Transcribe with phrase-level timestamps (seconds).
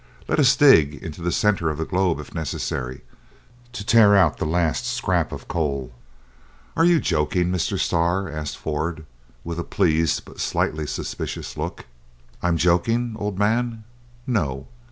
[0.27, 3.01] let us dig into the center of the globe if necessary,
[3.71, 5.93] to tear out the last scrap of coal."
[6.75, 7.77] "Are you joking, Mr.
[7.77, 9.05] Starr?" asked Ford,
[9.43, 11.85] with a pleased but slightly suspicious look.
[12.41, 13.83] "I joking, old man?
[14.25, 14.67] no!